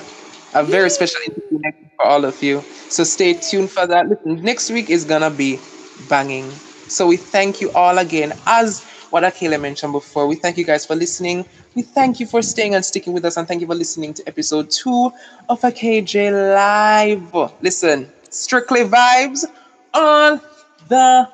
[0.54, 2.64] A very special interview next week for all of you.
[2.90, 4.08] So stay tuned for that.
[4.08, 5.60] Listen, next week is gonna be
[6.10, 6.50] banging.
[6.88, 8.34] So we thank you all again.
[8.46, 11.46] As what Akelia mentioned before, we thank you guys for listening.
[11.74, 14.28] We thank you for staying and sticking with us, and thank you for listening to
[14.28, 15.12] episode two
[15.50, 17.52] of AKJ Live.
[17.62, 19.46] Listen, strictly vibes
[19.94, 20.40] all
[20.88, 21.28] the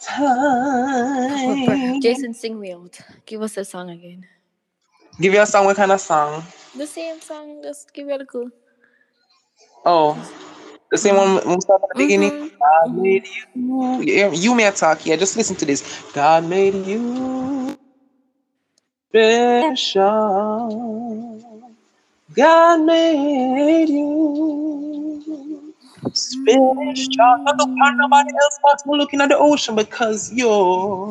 [0.00, 2.00] time.
[2.02, 2.98] Jason, sing me out.
[3.26, 4.26] Give us a song again.
[5.20, 6.42] Give you a song, what kind of song?
[6.76, 8.50] The same song, just give it a cool.
[9.84, 10.14] Oh,
[10.90, 12.32] the same one when we start at the beginning.
[12.32, 12.52] Mhm.
[12.60, 14.02] God made you.
[14.02, 15.18] You, you may talk here.
[15.18, 15.82] Just listen to this.
[16.14, 17.76] God made you
[19.10, 20.06] special.
[22.34, 25.74] God made you
[26.14, 27.36] special.
[27.44, 31.10] Not look at nobody else but looking at the ocean because you're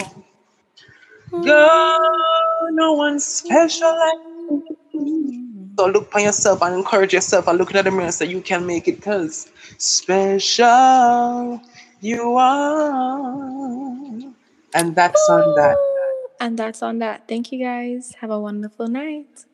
[1.43, 1.99] God.
[2.71, 4.19] No one special like
[4.93, 5.49] you.
[5.80, 8.41] So look on yourself and encourage yourself and look at the mirror and say you
[8.41, 11.61] can make it because special
[12.01, 13.53] you are.
[14.73, 15.77] And that's on that.
[16.41, 17.30] And that's on that.
[17.30, 18.13] Thank you guys.
[18.19, 19.45] Have a wonderful night.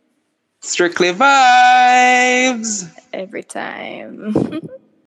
[0.62, 2.90] Strictly vibes.
[3.14, 4.34] Every time.